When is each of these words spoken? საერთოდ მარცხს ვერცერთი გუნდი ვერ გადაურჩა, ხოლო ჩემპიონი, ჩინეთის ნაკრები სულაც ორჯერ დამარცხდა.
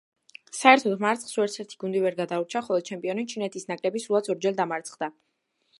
საერთოდ 0.59 1.03
მარცხს 1.03 1.37
ვერცერთი 1.41 1.77
გუნდი 1.83 2.01
ვერ 2.07 2.17
გადაურჩა, 2.23 2.65
ხოლო 2.69 2.81
ჩემპიონი, 2.89 3.27
ჩინეთის 3.35 3.69
ნაკრები 3.75 4.05
სულაც 4.07 4.33
ორჯერ 4.37 4.59
დამარცხდა. 4.63 5.17